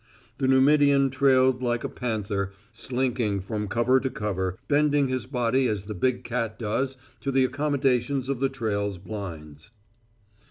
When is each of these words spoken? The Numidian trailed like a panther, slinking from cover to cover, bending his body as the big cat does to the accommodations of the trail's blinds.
The 0.39 0.47
Numidian 0.47 1.11
trailed 1.11 1.61
like 1.61 1.83
a 1.83 1.87
panther, 1.87 2.53
slinking 2.73 3.39
from 3.41 3.67
cover 3.67 3.99
to 3.99 4.09
cover, 4.09 4.57
bending 4.67 5.09
his 5.09 5.27
body 5.27 5.67
as 5.67 5.85
the 5.85 5.93
big 5.93 6.23
cat 6.23 6.57
does 6.57 6.97
to 7.19 7.29
the 7.29 7.43
accommodations 7.43 8.27
of 8.27 8.39
the 8.39 8.49
trail's 8.49 8.97
blinds. 8.97 9.69